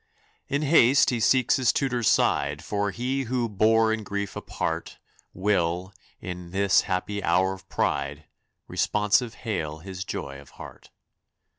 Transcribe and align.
In 0.47 0.63
haste 0.63 1.11
he 1.11 1.19
seeks 1.19 1.57
his 1.57 1.71
tutor's 1.71 2.07
side, 2.07 2.63
For 2.63 2.89
he 2.89 3.25
who 3.25 3.47
"bore 3.47 3.93
in 3.93 4.01
grief 4.01 4.35
a 4.35 4.41
part" 4.41 4.97
Will, 5.31 5.93
in 6.19 6.49
this 6.49 6.81
happy 6.89 7.23
hour 7.23 7.53
of 7.53 7.69
pride, 7.69 8.25
Responsive 8.67 9.35
hail 9.35 9.77
his 9.77 10.03
joy 10.03 10.41
of 10.41 10.49
heart. 10.57 10.89